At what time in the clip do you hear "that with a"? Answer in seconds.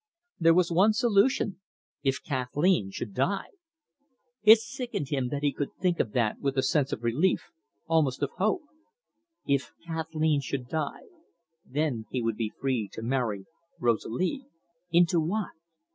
6.13-6.63